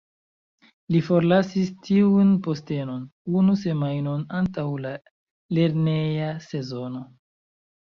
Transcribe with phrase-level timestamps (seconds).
[0.95, 3.05] Li forlasis tiun postenon,
[3.43, 4.99] unu semajnon antaŭ la
[5.57, 7.09] lerneja sezono.